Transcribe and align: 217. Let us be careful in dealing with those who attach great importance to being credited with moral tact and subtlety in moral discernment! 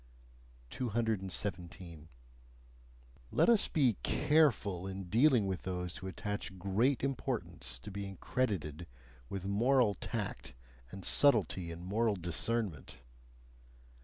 217. 0.71 2.09
Let 3.29 3.49
us 3.49 3.67
be 3.67 3.97
careful 4.01 4.87
in 4.87 5.03
dealing 5.09 5.45
with 5.45 5.61
those 5.61 5.97
who 5.97 6.07
attach 6.07 6.57
great 6.57 7.03
importance 7.03 7.77
to 7.77 7.91
being 7.91 8.17
credited 8.17 8.87
with 9.29 9.45
moral 9.45 9.93
tact 9.93 10.55
and 10.89 11.05
subtlety 11.05 11.69
in 11.69 11.83
moral 11.83 12.15
discernment! 12.15 13.01